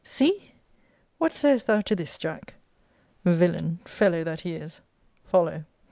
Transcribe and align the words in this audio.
See! 0.03 0.53
What 1.19 1.35
sayest 1.35 1.67
thou 1.67 1.81
to 1.81 1.95
this, 1.95 2.17
Jack? 2.17 2.55
'Villain 3.23 3.77
fellow 3.85 4.23
that 4.23 4.41
he 4.41 4.53
is!' 4.55 4.81
follow. 5.23 5.65